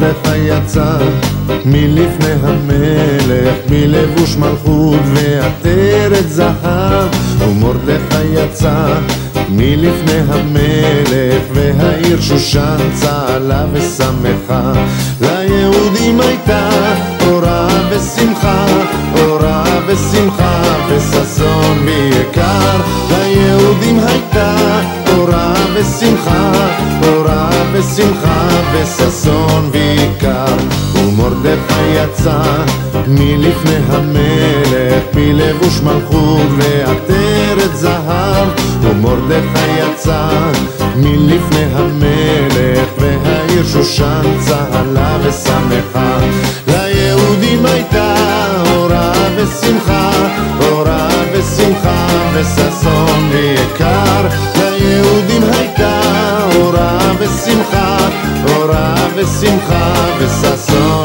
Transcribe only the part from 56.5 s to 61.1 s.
אורה ושמחה, אורה ושמחה וששון